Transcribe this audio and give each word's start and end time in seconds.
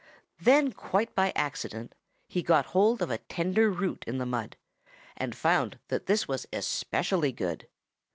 Then 0.39 0.71
quite 0.71 1.13
by 1.13 1.31
accident 1.35 1.93
he 2.27 2.41
got 2.41 2.65
hold 2.73 3.03
of 3.03 3.11
a 3.11 3.19
tender 3.19 3.69
root 3.69 4.03
in 4.07 4.17
the 4.17 4.25
mud 4.25 4.57
and 5.15 5.35
found 5.35 5.77
that 5.89 6.07
this 6.07 6.27
was 6.27 6.47
especially 6.51 7.31
good. 7.31 7.67